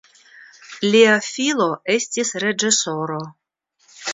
[0.87, 1.67] Lia filo
[1.99, 3.21] estis reĝisoro.